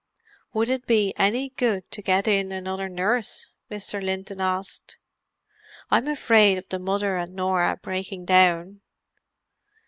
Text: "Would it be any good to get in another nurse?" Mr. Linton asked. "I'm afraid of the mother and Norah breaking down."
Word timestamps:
"Would 0.53 0.71
it 0.71 0.87
be 0.87 1.13
any 1.15 1.49
good 1.49 1.91
to 1.91 2.01
get 2.01 2.27
in 2.27 2.51
another 2.51 2.89
nurse?" 2.89 3.51
Mr. 3.69 4.03
Linton 4.03 4.41
asked. 4.41 4.97
"I'm 5.91 6.07
afraid 6.07 6.57
of 6.57 6.67
the 6.69 6.79
mother 6.79 7.17
and 7.17 7.35
Norah 7.35 7.77
breaking 7.79 8.25
down." 8.25 8.81